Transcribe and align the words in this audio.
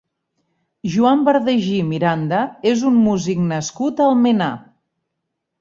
Joan 0.93 1.19
Bardají 1.27 1.75
Miranda 1.91 2.39
és 2.71 2.87
un 2.93 2.97
músic 3.05 3.47
nascut 3.53 4.03
a 4.03 4.09
Almenar. 4.15 4.53